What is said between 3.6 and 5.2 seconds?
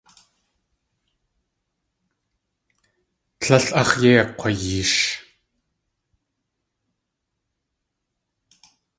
áx̲ yei akg̲wayeesh.